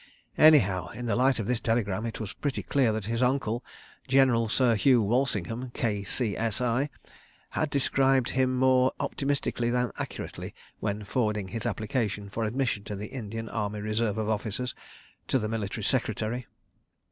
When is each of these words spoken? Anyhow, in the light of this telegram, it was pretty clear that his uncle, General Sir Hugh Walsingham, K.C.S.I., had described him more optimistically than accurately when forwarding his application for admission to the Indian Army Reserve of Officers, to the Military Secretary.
Anyhow, 0.49 0.87
in 0.87 1.05
the 1.05 1.15
light 1.15 1.37
of 1.37 1.45
this 1.45 1.59
telegram, 1.59 2.07
it 2.07 2.19
was 2.19 2.33
pretty 2.33 2.63
clear 2.63 2.91
that 2.91 3.05
his 3.05 3.21
uncle, 3.21 3.63
General 4.07 4.49
Sir 4.49 4.73
Hugh 4.73 4.99
Walsingham, 5.03 5.69
K.C.S.I., 5.75 6.89
had 7.51 7.69
described 7.69 8.29
him 8.31 8.57
more 8.57 8.93
optimistically 8.99 9.69
than 9.69 9.91
accurately 9.99 10.55
when 10.79 11.03
forwarding 11.03 11.49
his 11.49 11.67
application 11.67 12.29
for 12.31 12.45
admission 12.45 12.83
to 12.85 12.95
the 12.95 13.09
Indian 13.09 13.47
Army 13.47 13.79
Reserve 13.79 14.17
of 14.17 14.27
Officers, 14.27 14.73
to 15.27 15.37
the 15.37 15.47
Military 15.47 15.83
Secretary. 15.83 16.47